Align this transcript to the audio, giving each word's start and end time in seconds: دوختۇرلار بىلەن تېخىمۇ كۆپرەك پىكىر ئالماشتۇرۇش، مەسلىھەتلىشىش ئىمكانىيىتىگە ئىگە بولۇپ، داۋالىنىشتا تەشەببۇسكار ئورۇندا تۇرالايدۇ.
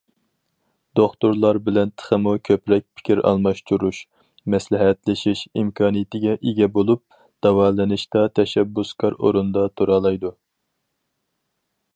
دوختۇرلار 0.99 1.57
بىلەن 1.67 1.91
تېخىمۇ 2.01 2.31
كۆپرەك 2.49 2.85
پىكىر 2.99 3.21
ئالماشتۇرۇش، 3.31 3.99
مەسلىھەتلىشىش 4.55 5.45
ئىمكانىيىتىگە 5.51 6.35
ئىگە 6.39 6.71
بولۇپ، 6.79 7.05
داۋالىنىشتا 7.47 8.27
تەشەببۇسكار 8.41 9.21
ئورۇندا 9.21 9.69
تۇرالايدۇ. 9.77 10.37